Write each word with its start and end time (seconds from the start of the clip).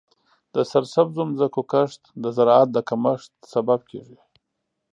د 0.53 0.55
سرسبزو 0.71 1.23
ځمکو 1.39 1.61
کمښت 1.71 2.01
د 2.23 2.25
زراعت 2.37 2.69
د 2.73 2.77
کمښت 2.89 3.31
سبب 3.53 3.79
کیږي. 3.91 4.19